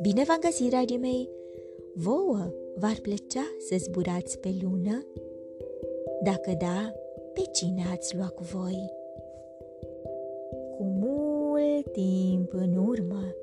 Bine 0.00 0.24
v-am 0.24 0.38
găsit, 0.40 0.68
dragii 0.68 0.96
mei! 0.96 1.28
Vouă 1.94 2.52
v-ar 2.74 2.98
plăcea 3.02 3.56
să 3.68 3.76
zburați 3.78 4.38
pe 4.38 4.54
lună? 4.62 5.06
Dacă 6.22 6.56
da, 6.58 6.92
pe 7.32 7.40
cine 7.52 7.82
ați 7.90 8.16
luat 8.16 8.34
cu 8.34 8.42
voi? 8.42 8.90
Cu 10.76 10.82
mult 10.82 11.92
timp 11.92 12.52
în 12.52 12.76
urmă, 12.76 13.34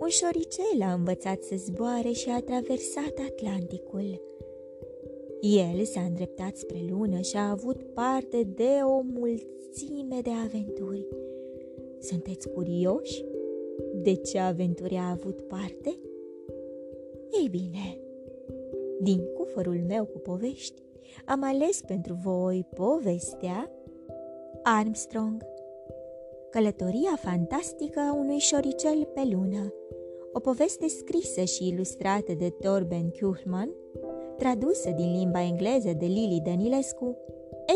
un 0.00 0.08
șoricel 0.08 0.82
a 0.82 0.92
învățat 0.92 1.42
să 1.42 1.54
zboare 1.56 2.10
și 2.10 2.30
a 2.30 2.40
traversat 2.40 3.14
Atlanticul. 3.30 4.31
El 5.44 5.84
s-a 5.84 6.00
îndreptat 6.00 6.56
spre 6.56 6.78
lună 6.90 7.20
și 7.20 7.36
a 7.36 7.50
avut 7.50 7.82
parte 7.82 8.42
de 8.42 8.80
o 8.82 9.00
mulțime 9.00 10.20
de 10.22 10.30
aventuri. 10.44 11.06
Sunteți 11.98 12.48
curioși? 12.48 13.24
De 14.02 14.14
ce 14.14 14.38
aventuri 14.38 14.94
a 14.94 15.10
avut 15.10 15.40
parte? 15.40 15.98
Ei 17.40 17.48
bine, 17.48 17.98
din 19.00 19.22
cufărul 19.34 19.80
meu 19.86 20.04
cu 20.04 20.18
povești, 20.18 20.82
am 21.24 21.40
ales 21.44 21.80
pentru 21.86 22.18
voi 22.24 22.66
povestea 22.74 23.70
Armstrong, 24.62 25.44
călătoria 26.50 27.16
fantastică 27.16 28.00
a 28.00 28.14
unui 28.14 28.38
șoricel 28.38 29.08
pe 29.14 29.28
lună, 29.30 29.72
o 30.32 30.40
poveste 30.40 30.88
scrisă 30.88 31.44
și 31.44 31.68
ilustrată 31.68 32.32
de 32.32 32.48
Torben 32.48 33.10
Kuhlmann, 33.10 33.70
tradusă 34.38 34.90
din 34.90 35.12
limba 35.18 35.42
engleză 35.42 35.92
de 35.98 36.06
Lili 36.06 36.42
Danilescu, 36.44 37.16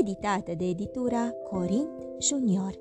editată 0.00 0.52
de 0.58 0.64
editura 0.64 1.34
Corint 1.50 2.06
Junior. 2.18 2.80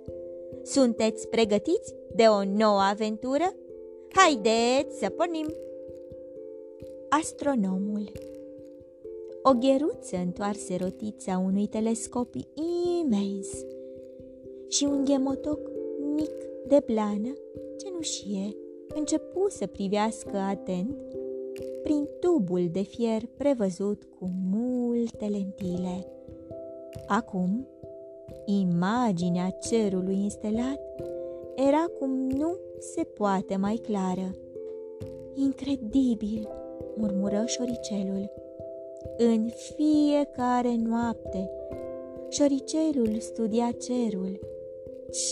Sunteți 0.63 1.27
pregătiți 1.27 1.95
de 2.15 2.23
o 2.23 2.43
nouă 2.43 2.79
aventură? 2.79 3.53
Haideți 4.09 4.99
să 4.99 5.09
pornim! 5.09 5.45
Astronomul 7.09 8.11
O 9.43 9.51
gheruță 9.51 10.17
întoarse 10.17 10.75
rotița 10.75 11.41
unui 11.45 11.67
telescop 11.67 12.33
imens 13.01 13.49
și 14.67 14.83
un 14.83 15.05
ghemotoc 15.05 15.59
mic 16.15 16.31
de 16.67 16.83
blană, 16.85 17.33
cenușie, 17.77 18.55
începu 18.95 19.49
să 19.49 19.65
privească 19.65 20.37
atent 20.37 20.97
prin 21.85 22.09
tubul 22.19 22.69
de 22.71 22.81
fier 22.81 23.21
prevăzut 23.37 24.03
cu 24.19 24.29
multe 24.51 25.25
lentile. 25.25 26.07
Acum, 27.07 27.67
imaginea 28.45 29.49
cerului 29.49 30.23
instelat 30.23 30.81
era 31.55 31.85
cum 31.99 32.09
nu 32.29 32.57
se 32.79 33.03
poate 33.03 33.55
mai 33.55 33.75
clară. 33.75 34.35
Incredibil, 35.33 36.47
murmură 36.95 37.43
șoricelul. 37.45 38.31
În 39.17 39.49
fiecare 39.49 40.75
noapte, 40.75 41.49
șoricelul 42.29 43.15
studia 43.19 43.71
cerul. 43.71 44.39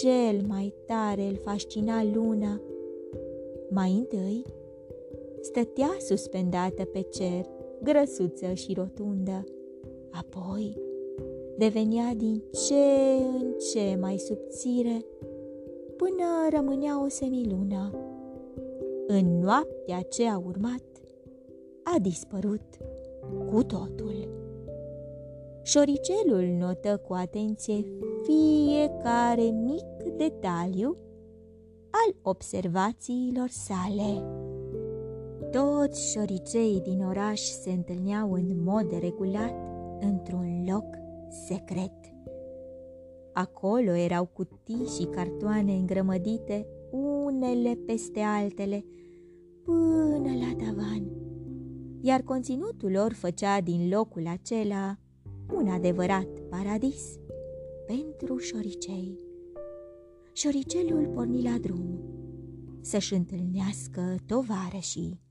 Cel 0.02 0.42
mai 0.48 0.74
tare 0.86 1.24
îl 1.24 1.36
fascina 1.36 2.04
luna. 2.14 2.62
Mai 3.70 3.92
întâi, 3.92 4.46
stătea 5.44 5.96
suspendată 6.00 6.86
pe 6.86 7.02
cer, 7.02 7.46
grăsuță 7.82 8.54
și 8.54 8.74
rotundă. 8.74 9.44
Apoi, 10.12 10.78
devenea 11.58 12.14
din 12.18 12.44
ce 12.68 12.84
în 13.40 13.54
ce 13.72 13.98
mai 14.00 14.18
subțire 14.18 15.06
până 15.96 16.50
rămânea 16.50 17.04
o 17.04 17.08
semilună. 17.08 17.92
În 19.08 19.40
noaptea 19.40 20.02
ce 20.02 20.28
a 20.28 20.38
urmat, 20.38 20.84
a 21.84 22.00
dispărut 22.02 22.78
cu 23.52 23.64
totul. 23.64 24.42
Șoricelul 25.64 26.56
notă 26.60 27.02
cu 27.08 27.14
atenție 27.14 27.86
fiecare 28.24 29.44
mic 29.44 30.16
detaliu 30.18 30.98
al 31.90 32.16
observațiilor 32.22 33.48
sale. 33.50 34.43
Toți 35.54 36.12
șoricei 36.12 36.82
din 36.82 37.04
oraș 37.04 37.42
se 37.42 37.72
întâlneau 37.72 38.34
în 38.34 38.64
mod 38.64 39.00
regulat 39.00 39.54
într-un 40.00 40.66
loc 40.72 40.86
secret. 41.48 41.92
Acolo 43.34 43.92
erau 43.92 44.26
cutii 44.26 44.86
și 44.98 45.06
cartoane 45.06 45.74
îngrămădite 45.74 46.68
unele 46.92 47.80
peste 47.86 48.20
altele 48.20 48.86
până 49.64 50.30
la 50.40 50.66
tavan, 50.66 51.12
iar 52.02 52.22
conținutul 52.22 52.92
lor 52.92 53.14
făcea 53.14 53.62
din 53.62 53.90
locul 53.90 54.28
acela 54.28 54.98
un 55.54 55.68
adevărat 55.68 56.28
paradis 56.50 57.20
pentru 57.88 58.38
șoricei. 58.38 59.20
Șoricelul 60.34 61.08
porni 61.08 61.44
la 61.44 61.58
drum 61.62 62.00
să-și 62.82 63.14
întâlnească 63.14 64.16
tovarășii. 64.26 65.23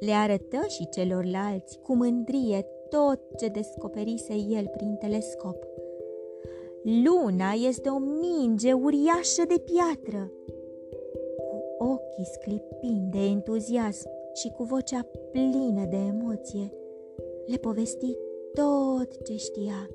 Le 0.00 0.12
arătă 0.12 0.66
și 0.68 0.88
celorlalți 0.88 1.78
cu 1.82 1.94
mândrie 1.94 2.66
tot 2.88 3.20
ce 3.38 3.48
descoperise 3.48 4.34
el 4.34 4.66
prin 4.76 4.94
telescop. 4.94 5.64
Luna 6.82 7.50
este 7.68 7.88
o 7.88 7.98
minge 7.98 8.72
uriașă 8.72 9.42
de 9.48 9.64
piatră. 9.64 10.32
Cu 11.48 11.84
ochii 11.84 12.32
sclipind 12.32 13.12
de 13.12 13.18
entuziasm 13.18 14.08
și 14.34 14.48
cu 14.48 14.62
vocea 14.62 15.06
plină 15.32 15.84
de 15.90 15.96
emoție, 15.96 16.72
le 17.46 17.56
povesti 17.56 18.16
tot 18.54 19.24
ce 19.24 19.36
știa. 19.36 19.90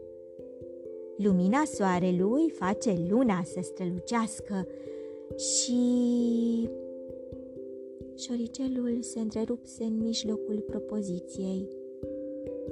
Lumina 1.18 1.64
soarelui 1.66 2.50
face 2.50 3.06
luna 3.10 3.42
să 3.44 3.60
strălucească 3.62 4.68
și... 5.38 5.82
Șoricelul 8.26 9.02
se 9.02 9.20
întrerupse 9.20 9.84
în 9.84 9.98
mijlocul 9.98 10.64
propoziției. 10.68 11.70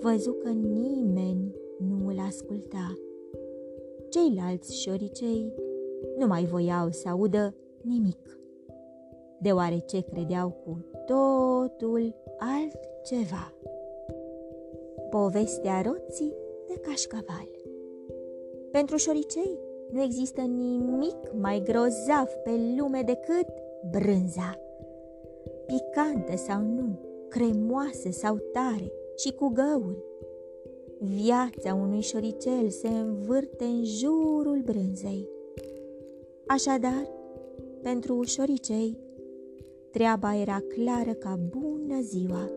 Văzu 0.01 0.31
că 0.31 0.49
nimeni 0.49 1.55
nu 1.79 2.07
îl 2.07 2.19
asculta. 2.19 2.97
Ceilalți 4.09 4.81
șoricei 4.81 5.53
nu 6.17 6.27
mai 6.27 6.43
voiau 6.43 6.91
să 6.91 7.09
audă 7.09 7.55
nimic, 7.81 8.39
deoarece 9.39 10.01
credeau 10.01 10.49
cu 10.49 10.85
totul 11.05 12.15
altceva. 12.37 13.53
Povestea 15.09 15.81
roții 15.81 16.33
de 16.67 16.73
cașcaval 16.81 17.49
Pentru 18.71 18.95
șoricei 18.95 19.59
nu 19.91 20.01
există 20.01 20.41
nimic 20.41 21.33
mai 21.41 21.61
grozav 21.63 22.27
pe 22.43 22.51
lume 22.77 23.01
decât 23.05 23.47
brânza. 23.91 24.62
Picantă 25.65 26.35
sau 26.35 26.61
nu, 26.61 26.99
cremoasă 27.29 28.11
sau 28.11 28.37
tare 28.37 28.91
și 29.15 29.31
cu 29.31 29.47
găuri, 29.47 30.03
Viața 31.05 31.73
unui 31.73 32.01
șoricel 32.01 32.69
se 32.69 32.87
învârte 32.87 33.63
în 33.63 33.83
jurul 33.83 34.61
brânzei. 34.65 35.29
Așadar, 36.47 37.09
pentru 37.81 38.23
șoricei, 38.23 38.97
treaba 39.91 40.35
era 40.35 40.61
clară 40.67 41.13
ca 41.13 41.39
bună 41.49 42.01
ziua. 42.01 42.49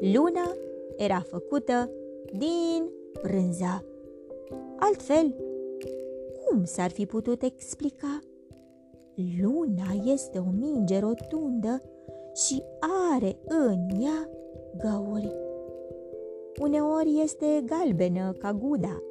Luna 0.00 0.56
era 0.96 1.20
făcută 1.20 1.90
din 2.38 2.90
brânză. 3.22 3.84
Altfel, 4.76 5.34
cum 6.44 6.64
s-ar 6.64 6.90
fi 6.90 7.06
putut 7.06 7.42
explica? 7.42 8.20
Luna 9.42 10.12
este 10.12 10.38
o 10.38 10.50
minge 10.58 10.98
rotundă 10.98 11.82
și 12.36 12.62
are 13.10 13.36
în 13.44 13.88
ea 14.02 14.30
găuri. 14.76 15.34
Uneori 16.60 17.20
este 17.22 17.64
galbenă 17.66 18.32
ca 18.38 18.52
guda, 18.52 19.02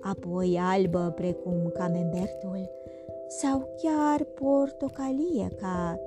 apoi 0.00 0.58
albă 0.60 1.12
precum 1.16 1.70
camembertul 1.74 2.70
sau 3.28 3.74
chiar 3.82 4.24
portocalie 4.24 5.48
ca 5.60 5.98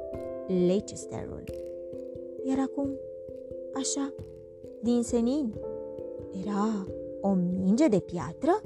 Leicesterul. 0.67 1.43
Iar 2.43 2.57
acum, 2.59 2.89
așa, 3.73 4.13
din 4.81 5.03
senin, 5.03 5.53
era 6.45 6.87
o 7.21 7.33
minge 7.33 7.87
de 7.87 7.99
piatră? 7.99 8.61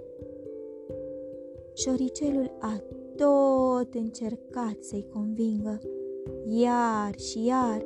Șoricelul 1.73 2.51
a 2.59 2.81
tot 3.15 3.93
încercat 3.93 4.75
să-i 4.79 5.07
convingă, 5.13 5.79
iar 6.45 7.19
și 7.19 7.45
iar, 7.45 7.85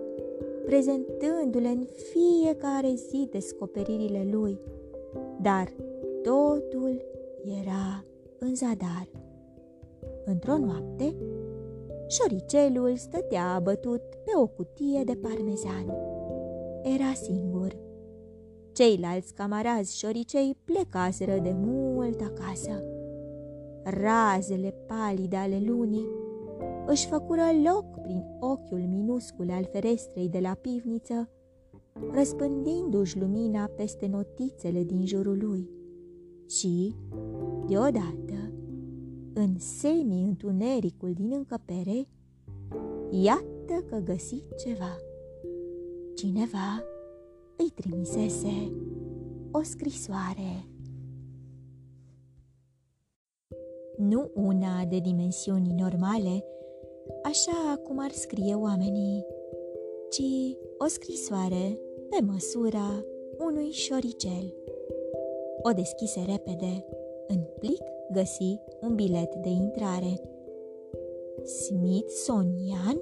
prezentându-le 0.65 1.67
în 1.67 1.85
fiecare 2.11 2.93
zi 2.95 3.27
descoperirile 3.31 4.27
lui, 4.31 4.59
dar 5.41 5.73
totul 6.23 7.01
era 7.61 8.05
în 8.39 8.55
zadar. 8.55 9.09
într-o 10.25 10.57
noapte, 10.57 11.15
șoricelul 12.07 12.95
stătea 12.95 13.53
abătut 13.53 14.01
pe 14.01 14.31
o 14.35 14.47
cutie 14.47 15.03
de 15.03 15.15
parmezan. 15.15 15.93
Era 16.83 17.13
singur. 17.13 17.77
Ceilalți 18.71 19.33
camarazi 19.33 19.97
șoricei 19.97 20.57
plecaseră 20.65 21.37
de 21.37 21.55
mult 21.55 22.21
acasă. 22.21 22.83
Razele 23.83 24.73
palide 24.87 25.35
ale 25.35 25.61
lunii 25.65 26.20
își 26.87 27.07
făcură 27.07 27.41
loc 27.63 28.01
prin 28.01 28.23
ochiul 28.39 28.79
minuscul 28.79 29.49
al 29.51 29.67
ferestrei 29.71 30.29
de 30.29 30.39
la 30.39 30.53
pivniță, 30.53 31.29
răspândindu-și 32.13 33.19
lumina 33.19 33.65
peste 33.65 34.07
notițele 34.07 34.83
din 34.83 35.05
jurul 35.05 35.37
lui. 35.37 35.69
Și, 36.49 36.95
deodată, 37.67 38.53
în 39.33 39.59
semi-întunericul 39.59 41.13
din 41.13 41.31
încăpere, 41.33 42.07
iată 43.09 43.83
că 43.89 43.97
găsi 44.03 44.43
ceva. 44.63 44.97
Cineva 46.15 46.83
îi 47.57 47.69
trimisese 47.75 48.71
o 49.51 49.61
scrisoare. 49.61 50.65
Nu 53.97 54.31
una 54.33 54.85
de 54.85 54.99
dimensiuni 54.99 55.73
normale, 55.77 56.43
așa 57.23 57.79
cum 57.83 57.99
ar 57.99 58.11
scrie 58.11 58.53
oamenii, 58.53 59.25
ci 60.09 60.57
o 60.77 60.87
scrisoare 60.87 61.79
pe 62.09 62.17
măsura 62.25 63.05
unui 63.37 63.69
șoricel. 63.71 64.53
O 65.61 65.71
deschise 65.71 66.23
repede. 66.27 66.85
În 67.27 67.39
plic 67.59 67.81
găsi 68.11 68.59
un 68.81 68.95
bilet 68.95 69.35
de 69.35 69.49
intrare. 69.49 70.21
Smithsonian? 71.43 73.01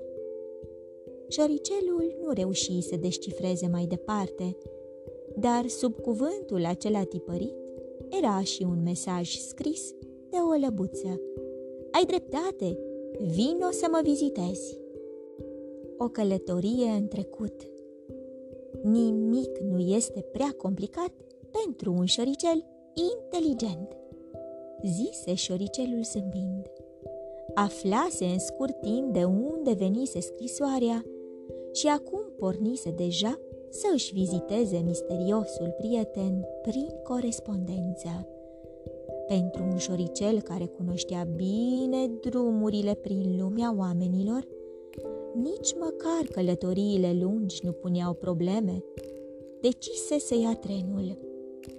Șoricelul 1.27 2.17
nu 2.21 2.31
reuși 2.31 2.81
să 2.81 2.95
descifreze 2.95 3.67
mai 3.67 3.85
departe, 3.85 4.57
dar 5.35 5.67
sub 5.67 5.99
cuvântul 5.99 6.65
acela 6.65 7.03
tipărit 7.03 7.55
era 8.21 8.41
și 8.43 8.63
un 8.63 8.81
mesaj 8.83 9.35
scris 9.35 9.93
de 10.29 10.37
o 10.51 10.65
lăbuță. 10.65 11.21
Ai 11.91 12.05
dreptate, 12.05 12.77
vino 13.17 13.71
să 13.71 13.87
mă 13.91 13.99
vizitezi. 14.03 14.77
O 15.97 16.07
călătorie 16.07 16.89
în 16.89 17.07
trecut. 17.07 17.61
Nimic 18.83 19.57
nu 19.57 19.79
este 19.79 20.25
prea 20.31 20.53
complicat 20.57 21.11
pentru 21.51 21.93
un 21.93 22.05
șoricel 22.05 22.65
inteligent, 22.93 23.97
zise 24.83 25.33
șoricelul 25.33 26.03
zâmbind. 26.03 26.71
Aflase 27.53 28.25
în 28.25 28.39
scurt 28.39 28.81
timp 28.81 29.13
de 29.13 29.23
unde 29.23 29.73
venise 29.73 30.19
scrisoarea 30.19 31.05
și 31.73 31.87
acum 31.87 32.21
pornise 32.37 32.91
deja 32.91 33.39
să 33.69 33.87
își 33.93 34.13
viziteze 34.13 34.77
misteriosul 34.85 35.75
prieten 35.77 36.45
prin 36.61 36.89
corespondență. 37.03 38.27
Pentru 39.29 39.63
un 39.63 39.77
șoricel 39.77 40.41
care 40.41 40.65
cunoștea 40.65 41.27
bine 41.35 42.07
drumurile 42.07 42.93
prin 42.93 43.35
lumea 43.39 43.75
oamenilor, 43.77 44.47
nici 45.33 45.73
măcar 45.79 46.27
călătoriile 46.31 47.17
lungi 47.21 47.59
nu 47.63 47.71
puneau 47.71 48.13
probleme. 48.13 48.83
Decise 49.61 50.19
să 50.19 50.35
ia 50.35 50.55
trenul. 50.55 51.17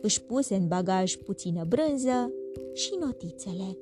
Își 0.01 0.23
puse 0.23 0.55
în 0.55 0.67
bagaj 0.67 1.17
puțină 1.17 1.65
brânză 1.69 2.33
și 2.73 2.91
notițele. 3.01 3.79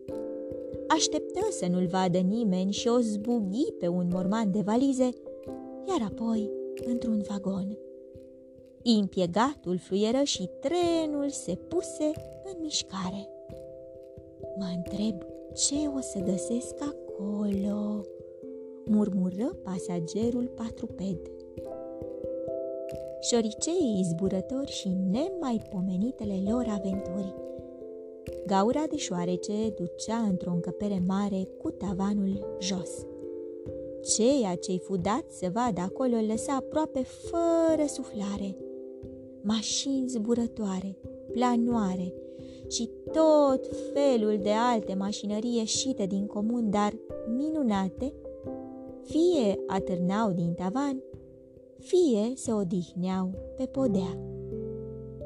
Așteptă 0.88 1.46
să 1.50 1.66
nu-l 1.70 1.86
vadă 1.86 2.18
nimeni 2.18 2.72
și 2.72 2.88
o 2.88 2.98
zbughi 2.98 3.72
pe 3.78 3.88
un 3.88 4.08
morman 4.12 4.50
de 4.50 4.60
valize, 4.60 5.08
iar 5.88 6.10
apoi 6.12 6.50
într-un 6.84 7.24
vagon. 7.28 7.78
Impiegatul 8.82 9.78
fluieră 9.78 10.22
și 10.22 10.48
trenul 10.60 11.28
se 11.28 11.54
puse 11.54 12.12
în 12.44 12.60
mișcare. 12.60 13.28
Mă 14.58 14.66
întreb 14.76 15.22
ce 15.54 15.74
o 15.96 16.00
să 16.00 16.18
găsesc 16.18 16.74
acolo, 16.80 18.04
murmură 18.84 19.56
pasagerul 19.62 20.52
patruped. 20.54 21.18
Șoriceii 23.20 24.06
zburători 24.08 24.70
și 24.70 24.88
nemaipomenitele 24.88 26.50
lor 26.50 26.66
aventuri. 26.68 27.34
Gaura 28.46 28.84
de 28.90 28.96
șoarece 28.96 29.70
ducea 29.76 30.16
într-o 30.16 30.50
încăpere 30.50 31.02
mare 31.06 31.48
cu 31.58 31.70
tavanul 31.70 32.56
jos. 32.60 33.06
Ceea 34.02 34.54
ce-i 34.54 34.78
fudat 34.78 35.24
să 35.30 35.50
vadă 35.52 35.80
acolo 35.80 36.16
lăsa 36.26 36.54
aproape 36.54 37.02
fără 37.02 37.86
suflare. 37.86 38.56
Mașini 39.42 40.08
zburătoare, 40.08 40.96
planoare, 41.32 42.12
și 42.68 42.90
tot 43.12 43.68
felul 43.92 44.38
de 44.42 44.50
alte 44.72 44.94
mașinării 44.94 45.56
ieșite 45.56 46.06
din 46.06 46.26
comun, 46.26 46.70
dar 46.70 46.92
minunate, 47.36 48.12
fie 49.02 49.58
atârnau 49.66 50.30
din 50.30 50.52
tavan, 50.52 51.02
fie 51.78 52.32
se 52.34 52.52
odihneau 52.52 53.30
pe 53.56 53.64
podea. 53.64 54.18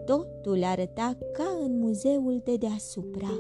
Totul 0.05 0.64
arăta 0.64 1.19
ca 1.32 1.58
în 1.64 1.79
muzeul 1.79 2.40
de 2.44 2.56
deasupra, 2.56 3.38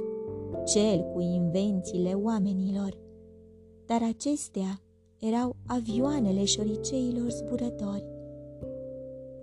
cel 0.64 1.00
cu 1.12 1.20
invențiile 1.20 2.12
oamenilor, 2.14 2.98
dar 3.86 4.02
acestea 4.02 4.80
erau 5.18 5.56
avioanele 5.66 6.44
șoriceilor 6.44 7.30
zburători. 7.30 8.06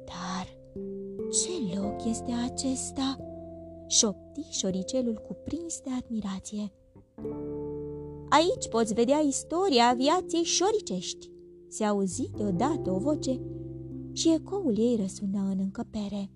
Dar 0.05 0.57
ce 1.31 1.79
loc 1.79 2.05
este 2.05 2.31
acesta? 2.51 3.28
Șopti 3.89 4.41
șoricelul 4.49 5.21
cuprins 5.27 5.79
de 5.81 5.89
admirație. 5.97 6.71
Aici 8.29 8.67
poți 8.69 8.93
vedea 8.93 9.17
istoria 9.17 9.87
aviației 9.87 10.43
șoricești, 10.43 11.31
se 11.67 11.83
auzi 11.83 12.29
deodată 12.37 12.91
o 12.91 12.97
voce 12.97 13.39
și 14.13 14.33
ecoul 14.33 14.77
ei 14.77 14.97
răsună 15.01 15.47
în 15.51 15.59
încăpere. 15.59 16.31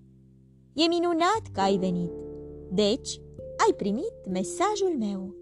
E 0.72 0.86
minunat 0.88 1.42
că 1.52 1.60
ai 1.60 1.76
venit, 1.76 2.12
deci 2.72 3.20
ai 3.66 3.74
primit 3.76 4.28
mesajul 4.30 4.96
meu. 4.98 5.34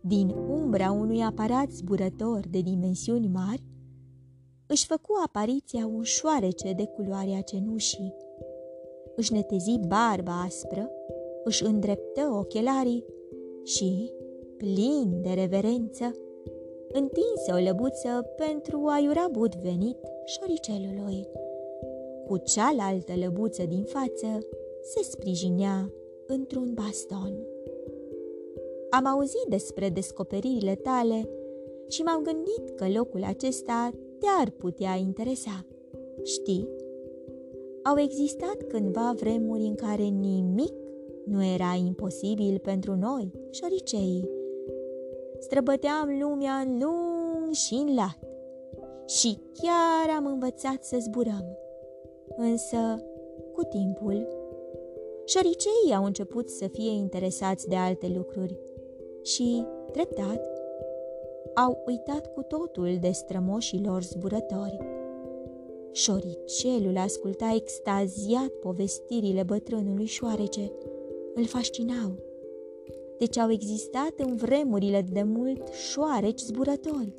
Din 0.00 0.28
umbra 0.28 0.90
unui 0.90 1.22
aparat 1.22 1.70
zburător 1.70 2.46
de 2.48 2.60
dimensiuni 2.60 3.28
mari, 3.28 3.64
își 4.66 4.86
făcu 4.86 5.12
apariția 5.24 5.86
un 5.86 6.02
șoarece 6.02 6.72
de 6.72 6.84
culoarea 6.84 7.40
cenușii 7.40 8.14
își 9.20 9.32
netezi 9.32 9.78
barba 9.86 10.42
aspră, 10.46 10.90
își 11.44 11.64
îndreptă 11.64 12.20
ochelarii 12.38 13.04
și, 13.64 14.12
plin 14.56 15.20
de 15.22 15.30
reverență, 15.30 16.14
întinse 16.92 17.52
o 17.52 17.62
lăbuță 17.64 18.34
pentru 18.36 18.86
a 18.86 18.98
iura 18.98 19.26
bud 19.32 19.54
venit 19.54 19.96
șoricelului. 20.24 21.28
Cu 22.26 22.36
cealaltă 22.36 23.12
lăbuță 23.24 23.64
din 23.64 23.82
față 23.84 24.38
se 24.82 25.02
sprijinea 25.02 25.92
într-un 26.26 26.70
baston. 26.74 27.46
Am 28.90 29.06
auzit 29.06 29.46
despre 29.48 29.88
descoperirile 29.88 30.74
tale 30.74 31.28
și 31.88 32.02
m-am 32.02 32.22
gândit 32.22 32.76
că 32.76 32.86
locul 32.88 33.24
acesta 33.24 33.90
te-ar 34.18 34.50
putea 34.50 34.94
interesa. 34.94 35.66
Știi, 36.22 36.68
au 37.82 37.98
existat 37.98 38.56
cândva 38.68 39.14
vremuri 39.16 39.62
în 39.62 39.74
care 39.74 40.02
nimic 40.02 40.72
nu 41.24 41.44
era 41.44 41.74
imposibil 41.86 42.58
pentru 42.58 42.94
noi, 42.94 43.32
șoriceii. 43.50 44.28
Străbăteam 45.38 46.18
lumea 46.20 46.52
în 46.52 46.78
lung 46.82 47.52
și 47.52 47.74
în 47.74 47.94
lat 47.94 48.18
și 49.06 49.38
chiar 49.52 50.16
am 50.16 50.26
învățat 50.26 50.84
să 50.84 50.96
zburăm. 51.00 51.58
Însă, 52.36 53.04
cu 53.52 53.62
timpul, 53.62 54.28
șoriceii 55.24 55.94
au 55.96 56.04
început 56.04 56.48
să 56.48 56.66
fie 56.66 56.90
interesați 56.90 57.68
de 57.68 57.76
alte 57.76 58.12
lucruri 58.16 58.58
și, 59.22 59.66
treptat, 59.92 60.48
au 61.54 61.82
uitat 61.86 62.32
cu 62.32 62.42
totul 62.42 62.96
de 63.00 63.10
strămoșilor 63.10 64.02
zburători. 64.02 64.99
Șoricelul 65.92 66.96
asculta 66.96 67.52
extaziat 67.54 68.48
povestirile 68.48 69.42
bătrânului 69.42 70.06
șoarece. 70.06 70.72
Îl 71.34 71.44
fascinau. 71.44 72.12
Deci 73.18 73.38
au 73.38 73.50
existat 73.50 74.12
în 74.16 74.36
vremurile 74.36 75.06
de 75.12 75.22
mult 75.22 75.68
șoareci 75.72 76.40
zburători. 76.40 77.14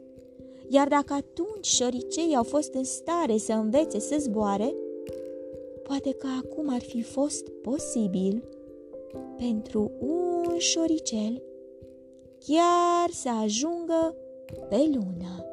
Iar 0.68 0.88
dacă 0.88 1.14
atunci 1.14 1.66
șoricei 1.66 2.36
au 2.36 2.44
fost 2.44 2.74
în 2.74 2.84
stare 2.84 3.38
să 3.38 3.54
învețe 3.54 4.00
să 4.00 4.16
zboare, 4.20 4.76
poate 5.84 6.12
că 6.12 6.28
acum 6.44 6.74
ar 6.74 6.82
fi 6.82 7.02
fost 7.02 7.50
posibil 7.50 8.44
pentru 9.38 9.92
un 10.00 10.58
șoricel 10.58 11.44
chiar 12.46 13.10
să 13.12 13.30
ajungă 13.44 14.16
pe 14.70 14.90
lună. 14.94 15.46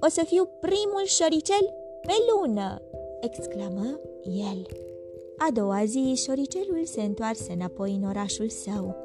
O 0.00 0.08
să 0.08 0.24
fiu 0.24 0.48
primul 0.60 1.04
șoricel 1.04 1.81
pe 2.06 2.12
lună!" 2.28 2.82
exclamă 3.20 4.00
el. 4.22 4.66
A 5.36 5.50
doua 5.52 5.84
zi, 5.84 6.12
șoricelul 6.14 6.84
se 6.84 7.02
întoarse 7.02 7.52
înapoi 7.52 7.98
în 8.02 8.08
orașul 8.08 8.48
său. 8.48 8.96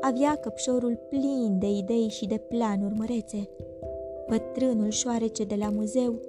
Avea 0.00 0.36
căpșorul 0.36 0.98
plin 1.08 1.58
de 1.58 1.66
idei 1.66 2.08
și 2.08 2.26
de 2.26 2.36
planuri 2.48 2.94
mărețe. 2.94 3.48
Bătrânul 4.28 4.90
șoarece 4.90 5.44
de 5.44 5.54
la 5.54 5.70
muzeu 5.70 6.20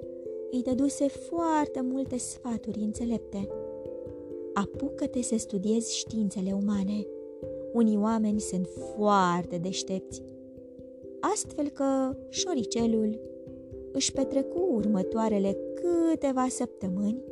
îi 0.50 0.62
dăduse 0.62 1.08
foarte 1.08 1.80
multe 1.80 2.18
sfaturi 2.18 2.80
înțelepte. 2.80 3.48
Apucă-te 4.54 5.22
să 5.22 5.38
studiezi 5.38 5.96
științele 5.96 6.52
umane. 6.52 7.06
Unii 7.72 7.96
oameni 7.96 8.40
sunt 8.40 8.68
foarte 8.96 9.56
deștepți. 9.56 10.22
Astfel 11.20 11.68
că 11.68 12.16
șoricelul 12.28 13.20
își 13.92 14.12
petrecu 14.12 14.68
următoarele 14.74 15.56
câteva 15.74 16.46
săptămâni 16.48 17.22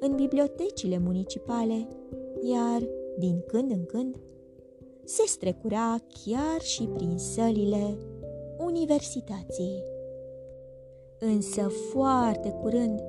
în 0.00 0.14
bibliotecile 0.14 0.98
municipale, 0.98 1.88
iar, 2.42 2.88
din 3.18 3.42
când 3.46 3.70
în 3.70 3.84
când, 3.84 4.16
se 5.04 5.22
strecura 5.26 5.96
chiar 6.24 6.60
și 6.60 6.82
prin 6.82 7.18
sălile 7.18 7.96
universității. 8.58 9.82
Însă, 11.18 11.68
foarte 11.92 12.50
curând, 12.50 13.00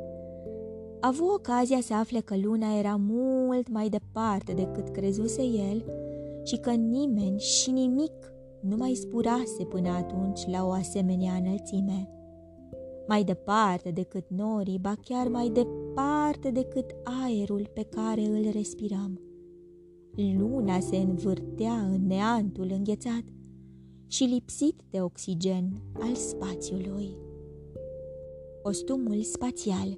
a 0.99 1.07
avut 1.07 1.29
ocazia 1.29 1.81
să 1.81 1.93
afle 1.93 2.19
că 2.19 2.35
luna 2.37 2.77
era 2.77 2.95
mult 2.99 3.69
mai 3.69 3.89
departe 3.89 4.53
decât 4.53 4.89
crezuse 4.89 5.41
el 5.41 5.83
și 6.43 6.57
că 6.57 6.71
nimeni 6.71 7.39
și 7.39 7.71
nimic 7.71 8.33
nu 8.59 8.75
mai 8.75 8.93
zburase 8.93 9.63
până 9.69 9.89
atunci 9.89 10.45
la 10.45 10.65
o 10.65 10.69
asemenea 10.71 11.33
înălțime. 11.33 12.16
Mai 13.07 13.23
departe 13.23 13.91
decât 13.91 14.29
norii, 14.29 14.79
ba 14.79 14.95
chiar 15.01 15.27
mai 15.27 15.49
departe 15.49 16.51
decât 16.51 16.95
aerul 17.03 17.69
pe 17.73 17.83
care 17.83 18.21
îl 18.21 18.51
respirăm. 18.51 19.21
Luna 20.37 20.79
se 20.79 20.97
învârtea 20.97 21.73
în 21.73 22.07
neantul 22.07 22.67
înghețat 22.71 23.23
și 24.07 24.23
lipsit 24.23 24.81
de 24.89 25.01
oxigen 25.01 25.71
al 25.99 26.15
spațiului. 26.15 27.15
Costumul 28.63 29.21
spațial 29.21 29.97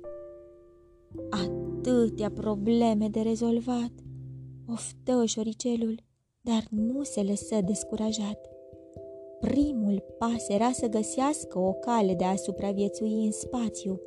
Atâtea 1.30 2.32
probleme 2.32 3.08
de 3.08 3.22
rezolvat, 3.22 3.92
oftă 4.68 5.26
șoricelul, 5.26 6.04
dar 6.42 6.64
nu 6.70 7.04
se 7.04 7.24
lăsă 7.24 7.62
descurajat. 7.66 8.49
Primul 9.40 10.04
pas 10.18 10.48
era 10.48 10.72
să 10.72 10.88
găsească 10.88 11.60
o 11.60 11.74
cale 11.74 12.14
de 12.14 12.24
a 12.24 12.36
supraviețui 12.36 13.26
în 13.26 13.32
spațiu. 13.32 14.02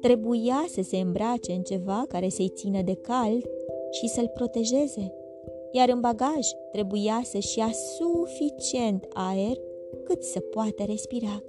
Trebuia 0.00 0.64
să 0.68 0.82
se 0.82 0.96
îmbrace 0.96 1.52
în 1.52 1.62
ceva 1.62 2.04
care 2.08 2.28
să-i 2.28 2.48
țină 2.48 2.82
de 2.82 2.94
cald 2.94 3.44
și 3.90 4.08
să-l 4.08 4.30
protejeze, 4.34 5.12
iar 5.72 5.88
în 5.88 6.00
bagaj 6.00 6.46
trebuia 6.72 7.20
să-și 7.24 7.58
ia 7.58 7.70
suficient 7.72 9.06
aer 9.12 9.56
cât 10.04 10.22
să 10.22 10.40
poată 10.40 10.82
respira. 10.86 11.42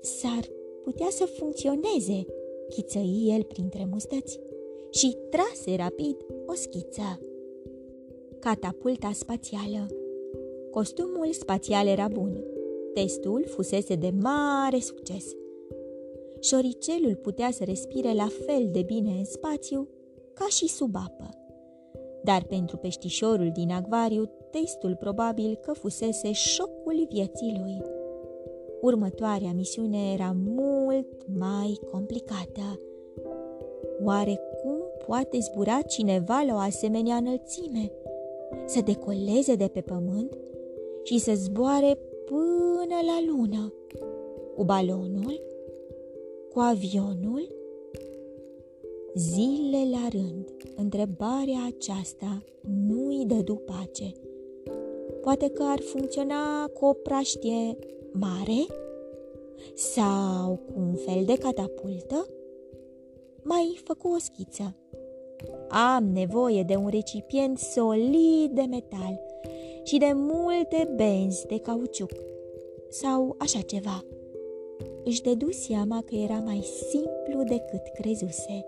S-ar 0.00 0.48
putea 0.82 1.08
să 1.10 1.24
funcționeze, 1.24 2.26
chițăi 2.68 3.32
el 3.36 3.42
printre 3.42 3.86
mustăți 3.90 4.40
și 4.90 5.16
trase 5.30 5.76
rapid 5.76 6.16
o 6.46 6.52
schiță. 6.54 7.20
Catapulta 8.38 9.10
spațială 9.12 9.86
Costumul 10.70 11.28
spațial 11.30 11.86
era 11.86 12.08
bun. 12.08 12.44
Testul 12.94 13.44
fusese 13.46 13.94
de 13.94 14.12
mare 14.22 14.78
succes. 14.78 15.24
Șoricelul 16.40 17.14
putea 17.14 17.50
să 17.50 17.64
respire 17.64 18.12
la 18.12 18.28
fel 18.46 18.68
de 18.72 18.82
bine 18.82 19.10
în 19.10 19.24
spațiu 19.24 19.88
ca 20.34 20.46
și 20.48 20.68
sub 20.68 20.94
apă. 20.94 21.30
Dar 22.22 22.42
pentru 22.42 22.76
peștișorul 22.76 23.50
din 23.52 23.70
acvariu, 23.70 24.30
testul 24.50 24.96
probabil 24.96 25.54
că 25.54 25.72
fusese 25.72 26.32
șocul 26.32 27.06
vieții 27.10 27.60
lui. 27.62 27.82
Următoarea 28.80 29.52
misiune 29.54 30.12
era 30.12 30.36
mult 30.44 31.26
mai 31.38 31.78
complicată. 31.90 32.80
Oare 34.04 34.40
cum 34.62 34.76
poate 35.06 35.38
zbura 35.38 35.80
cineva 35.82 36.42
la 36.46 36.54
o 36.54 36.58
asemenea 36.58 37.16
înălțime? 37.16 37.92
Să 38.66 38.80
decoleze 38.80 39.54
de 39.54 39.68
pe 39.68 39.80
pământ 39.80 40.36
și 41.02 41.18
să 41.18 41.32
zboare 41.34 41.98
până 42.24 42.96
la 43.06 43.32
lună. 43.32 43.72
Cu 44.56 44.64
balonul? 44.64 45.40
Cu 46.52 46.58
avionul? 46.58 47.56
Zile 49.14 49.88
la 49.90 50.08
rând, 50.10 50.52
întrebarea 50.76 51.58
aceasta 51.66 52.42
nu 52.86 53.06
îi 53.06 53.24
dădu 53.26 53.54
pace. 53.54 54.12
Poate 55.20 55.48
că 55.48 55.62
ar 55.62 55.80
funcționa 55.80 56.66
cu 56.66 56.84
o 56.84 56.92
praștie 56.92 57.76
mare? 58.12 58.66
Sau 59.74 60.60
cu 60.66 60.80
un 60.80 60.94
fel 60.94 61.24
de 61.24 61.34
catapultă? 61.34 62.26
Mai 63.42 63.80
făcu 63.84 64.08
o 64.08 64.18
schiță. 64.18 64.76
Am 65.68 66.04
nevoie 66.04 66.62
de 66.62 66.74
un 66.74 66.88
recipient 66.88 67.58
solid 67.58 68.50
de 68.50 68.66
metal 68.68 69.27
și 69.88 69.98
de 69.98 70.12
multe 70.14 70.92
benzi 70.96 71.46
de 71.46 71.58
cauciuc 71.58 72.10
sau 72.88 73.34
așa 73.38 73.60
ceva. 73.60 74.04
Își 75.04 75.22
dădu 75.22 75.50
seama 75.50 76.02
că 76.04 76.14
era 76.14 76.42
mai 76.44 76.60
simplu 76.90 77.42
decât 77.42 77.82
crezuse. 77.94 78.64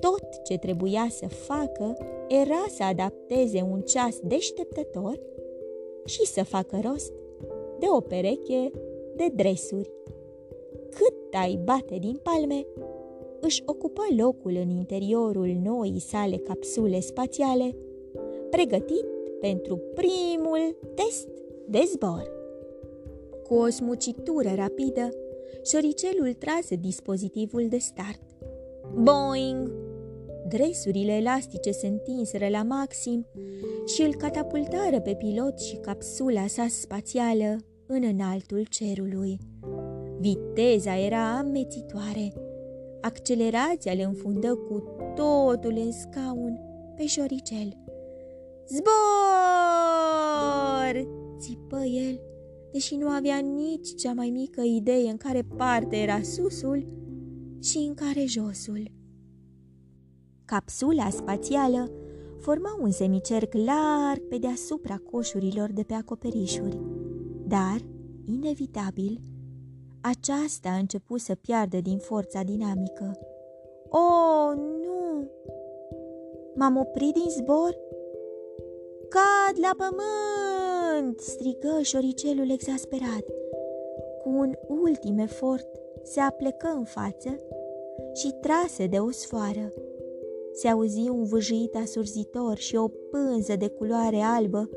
Tot 0.00 0.42
ce 0.44 0.58
trebuia 0.58 1.06
să 1.10 1.28
facă 1.28 1.96
era 2.28 2.64
să 2.68 2.82
adapteze 2.82 3.66
un 3.70 3.80
ceas 3.80 4.18
deșteptător 4.22 5.20
și 6.04 6.26
să 6.26 6.44
facă 6.44 6.80
rost 6.84 7.12
de 7.78 7.86
o 7.96 8.00
pereche 8.00 8.70
de 9.16 9.28
dresuri. 9.34 9.90
Cât 10.90 11.34
ai 11.34 11.60
bate 11.64 11.96
din 12.00 12.20
palme, 12.22 12.66
își 13.40 13.62
ocupă 13.66 14.02
locul 14.16 14.52
în 14.62 14.68
interiorul 14.68 15.56
noii 15.64 16.00
sale 16.00 16.36
capsule 16.36 17.00
spațiale, 17.00 17.76
pregătit 18.50 19.16
pentru 19.40 19.80
primul 19.94 20.78
test 20.94 21.28
de 21.68 21.82
zbor. 21.92 22.30
Cu 23.46 23.54
o 23.54 23.68
smucitură 23.68 24.52
rapidă, 24.54 25.08
șoricelul 25.64 26.32
trase 26.32 26.74
dispozitivul 26.74 27.66
de 27.68 27.78
start. 27.78 28.22
Boing! 28.94 29.72
Dresurile 30.48 31.12
elastice 31.12 31.70
se 31.70 31.86
întinseră 31.86 32.48
la 32.48 32.62
maxim 32.62 33.26
și 33.86 34.02
îl 34.02 34.14
catapultară 34.14 35.00
pe 35.00 35.14
pilot 35.14 35.58
și 35.58 35.76
capsula 35.76 36.46
sa 36.46 36.66
spațială 36.68 37.56
în 37.86 38.02
înaltul 38.02 38.66
cerului. 38.70 39.38
Viteza 40.20 40.98
era 40.98 41.36
amețitoare. 41.36 42.32
Accelerația 43.00 43.92
le 43.92 44.02
înfundă 44.02 44.54
cu 44.54 44.84
totul 45.14 45.72
în 45.76 45.92
scaun 45.92 46.60
pe 46.96 47.06
șoricel. 47.06 47.87
Zbor! 48.68 48.98
țipă 51.38 51.78
el, 51.78 52.20
deși 52.72 52.96
nu 52.96 53.08
avea 53.08 53.36
nici 53.36 53.94
cea 53.94 54.12
mai 54.12 54.30
mică 54.30 54.60
idee 54.60 55.10
în 55.10 55.16
care 55.16 55.42
parte 55.56 55.96
era 55.96 56.22
susul 56.22 56.86
și 57.62 57.78
în 57.78 57.94
care 57.94 58.24
josul. 58.24 58.90
Capsula 60.44 61.10
spațială 61.10 61.90
forma 62.38 62.78
un 62.80 62.90
semicerc 62.90 63.52
larg 63.52 64.20
pe 64.28 64.38
deasupra 64.38 64.96
coșurilor 65.10 65.72
de 65.72 65.82
pe 65.82 65.94
acoperișuri, 65.94 66.80
dar, 67.46 67.80
inevitabil, 68.24 69.20
aceasta 70.00 70.68
a 70.68 70.76
început 70.76 71.20
să 71.20 71.34
piardă 71.34 71.80
din 71.80 71.98
forța 71.98 72.42
dinamică. 72.42 73.18
O, 73.88 73.98
oh, 73.98 74.56
nu! 74.56 75.30
M-am 76.54 76.76
oprit 76.76 77.12
din 77.12 77.28
zbor 77.28 77.86
Cad 79.08 79.56
la 79.60 79.70
pământ!" 79.76 81.20
strigă 81.20 81.78
șoricelul 81.82 82.50
exasperat. 82.50 83.24
Cu 84.22 84.28
un 84.28 84.52
ultim 84.68 85.18
efort 85.18 85.68
se 86.02 86.20
aplecă 86.20 86.74
în 86.76 86.84
față 86.84 87.40
și 88.14 88.34
trase 88.40 88.86
de 88.86 88.98
o 88.98 89.10
sfoară. 89.10 89.72
Se 90.52 90.68
auzi 90.68 91.08
un 91.08 91.24
vâjit 91.24 91.74
asurzitor 91.74 92.56
și 92.56 92.76
o 92.76 92.88
pânză 92.88 93.56
de 93.56 93.68
culoare 93.68 94.20
albă 94.20 94.70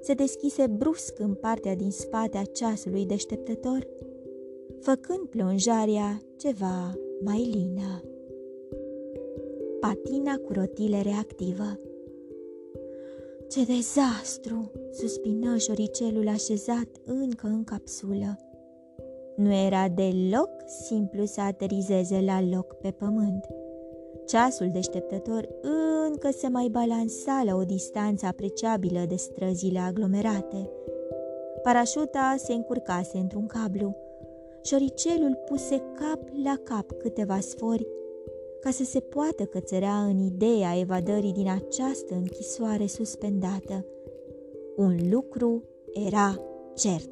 se 0.00 0.14
deschise 0.14 0.66
brusc 0.66 1.18
în 1.18 1.34
partea 1.34 1.74
din 1.74 1.90
spate 1.90 2.38
a 2.38 2.44
ceasului 2.44 3.06
deșteptător, 3.06 3.86
făcând 4.80 5.28
plonjarea 5.28 6.20
ceva 6.36 6.98
mai 7.24 7.50
lină. 7.54 8.02
Patina 9.80 10.36
cu 10.36 10.52
rotile 10.52 11.00
reactivă 11.02 11.80
Ce 13.48 13.64
dezastru! 13.64 14.72
suspină 14.92 15.56
șoricelul 15.56 16.28
așezat 16.28 16.88
încă 17.04 17.46
în 17.46 17.64
capsulă. 17.64 18.38
Nu 19.36 19.52
era 19.52 19.88
deloc 19.88 20.50
simplu 20.86 21.24
să 21.24 21.40
aterizeze 21.40 22.20
la 22.20 22.42
loc 22.42 22.74
pe 22.74 22.90
pământ. 22.90 23.46
Ceasul 24.26 24.70
deșteptător 24.72 25.48
încă 26.06 26.30
se 26.30 26.48
mai 26.48 26.68
balansa 26.70 27.42
la 27.44 27.54
o 27.54 27.62
distanță 27.62 28.26
apreciabilă 28.26 29.04
de 29.08 29.16
străzile 29.16 29.78
aglomerate. 29.78 30.70
Parașuta 31.62 32.34
se 32.38 32.52
încurcase 32.52 33.18
într-un 33.18 33.46
cablu. 33.46 33.96
Șoricelul 34.62 35.38
puse 35.46 35.82
cap 35.94 36.20
la 36.44 36.54
cap 36.64 36.92
câteva 36.92 37.40
sfori 37.40 37.86
ca 38.60 38.70
să 38.70 38.84
se 38.84 39.00
poată 39.00 39.44
cățărea 39.44 40.04
în 40.04 40.18
ideea 40.18 40.78
evadării 40.78 41.32
din 41.32 41.48
această 41.48 42.14
închisoare 42.14 42.86
suspendată. 42.86 43.86
Un 44.76 44.96
lucru 45.10 45.62
era 45.92 46.40
cert. 46.74 47.10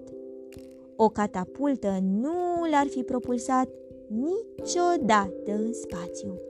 O 0.97 1.09
catapultă 1.09 1.99
nu 2.03 2.69
l-ar 2.71 2.87
fi 2.87 3.03
propulsat 3.03 3.69
niciodată 4.09 5.53
în 5.53 5.73
spațiu. 5.73 6.41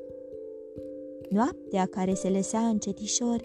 Noaptea 1.30 1.86
care 1.86 2.14
se 2.14 2.28
lăsa 2.28 2.58
încetișor, 2.58 3.44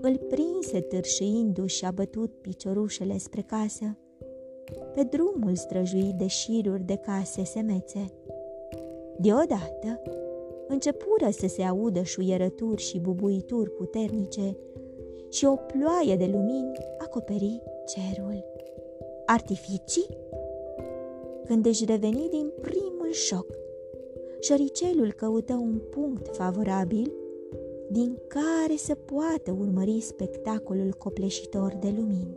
îl 0.00 0.16
prinse 0.16 0.80
târșâindu-și 0.80 1.84
abătut 1.84 2.32
piciorușele 2.40 3.18
spre 3.18 3.42
casă, 3.42 3.96
pe 4.94 5.02
drumul 5.02 5.54
străjuit 5.54 6.14
de 6.14 6.26
șiruri 6.26 6.82
de 6.82 6.96
case 6.96 7.44
semețe. 7.44 8.12
Deodată, 9.18 10.02
începură 10.68 11.30
să 11.30 11.46
se 11.46 11.62
audă 11.62 12.02
șuierături 12.02 12.82
și 12.82 12.98
bubuituri 12.98 13.70
puternice 13.70 14.56
și 15.28 15.44
o 15.44 15.54
ploaie 15.54 16.16
de 16.16 16.24
lumini 16.32 16.72
acoperi 16.98 17.62
cerul. 17.86 18.44
Artificii? 19.26 20.18
Când 21.44 21.66
își 21.66 21.84
reveni 21.84 22.28
din 22.30 22.52
primul 22.60 23.10
șoc, 23.12 23.46
șoricelul 24.40 25.12
căută 25.12 25.54
un 25.54 25.80
punct 25.90 26.36
favorabil 26.36 27.12
din 27.90 28.18
care 28.26 28.76
să 28.76 28.94
poată 28.94 29.56
urmări 29.58 30.00
spectacolul 30.00 30.94
copleșitor 30.98 31.76
de 31.80 31.94
lumini. 31.96 32.36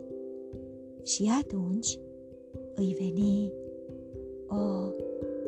Și 1.02 1.30
atunci 1.42 1.98
îi 2.74 2.96
veni 2.98 3.52
o 4.48 4.90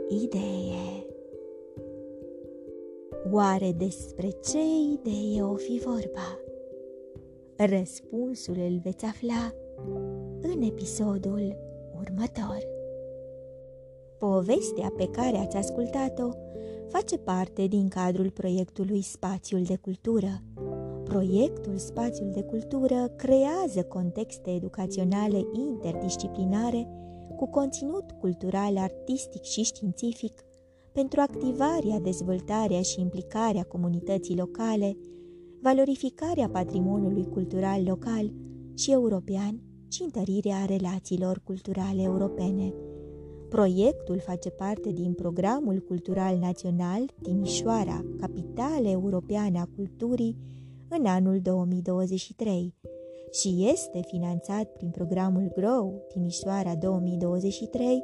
idee. 0.08 1.07
Oare 3.30 3.72
despre 3.72 4.28
ce 4.28 4.58
idee 4.92 5.42
o 5.42 5.54
fi 5.54 5.80
vorba? 5.84 6.38
Răspunsul 7.56 8.56
îl 8.56 8.78
veți 8.82 9.04
afla 9.04 9.52
în 10.40 10.62
episodul 10.62 11.56
următor. 12.00 12.58
Povestea 14.18 14.92
pe 14.96 15.08
care 15.10 15.36
ați 15.36 15.56
ascultat-o 15.56 16.30
face 16.86 17.18
parte 17.18 17.66
din 17.66 17.88
cadrul 17.88 18.30
proiectului 18.30 19.02
Spațiul 19.02 19.62
de 19.62 19.76
Cultură. 19.76 20.42
Proiectul 21.04 21.76
Spațiul 21.76 22.30
de 22.30 22.42
Cultură 22.42 23.12
creează 23.16 23.82
contexte 23.88 24.50
educaționale 24.50 25.46
interdisciplinare 25.52 26.88
cu 27.36 27.46
conținut 27.50 28.10
cultural, 28.20 28.78
artistic 28.78 29.42
și 29.42 29.62
științific 29.62 30.42
pentru 30.98 31.20
activarea, 31.20 31.98
dezvoltarea 32.02 32.82
și 32.82 33.00
implicarea 33.00 33.62
comunității 33.62 34.36
locale, 34.36 34.96
valorificarea 35.62 36.48
patrimoniului 36.48 37.28
cultural 37.28 37.82
local 37.86 38.32
și 38.74 38.90
european 38.92 39.60
și 39.88 40.02
întărirea 40.02 40.64
relațiilor 40.66 41.40
culturale 41.44 42.02
europene. 42.02 42.74
Proiectul 43.48 44.18
face 44.18 44.50
parte 44.50 44.90
din 44.92 45.12
Programul 45.12 45.78
Cultural 45.78 46.36
Național 46.36 47.04
Timișoara, 47.22 48.04
Capitală 48.20 48.88
Europeană 48.88 49.58
a 49.58 49.68
Culturii, 49.76 50.36
în 50.88 51.06
anul 51.06 51.40
2023 51.42 52.74
și 53.30 53.68
este 53.72 54.00
finanțat 54.06 54.72
prin 54.72 54.90
programul 54.90 55.52
GROW 55.56 56.02
Timișoara 56.08 56.74
2023 56.74 58.02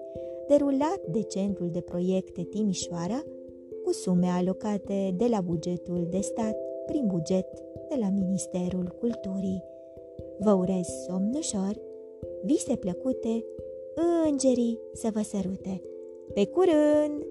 derulat 0.49 1.01
de 1.11 1.23
Centrul 1.23 1.71
de 1.71 1.81
Proiecte 1.81 2.43
Timișoara 2.43 3.23
cu 3.85 3.93
sume 3.93 4.27
alocate 4.27 5.15
de 5.17 5.27
la 5.27 5.41
bugetul 5.41 6.07
de 6.11 6.21
stat 6.21 6.57
prin 6.87 7.07
buget 7.07 7.47
de 7.89 7.97
la 7.99 8.09
Ministerul 8.09 8.97
Culturii. 8.99 9.65
Vă 10.39 10.53
urez 10.53 10.87
somn 11.07 11.35
ușor, 11.37 11.81
vise 12.45 12.77
plăcute, 12.77 13.45
îngerii 14.27 14.79
să 14.93 15.09
vă 15.13 15.21
sărute. 15.23 15.83
Pe 16.35 16.47
curând! 16.47 17.27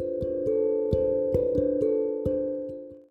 thank 0.00 0.24
you 0.24 0.29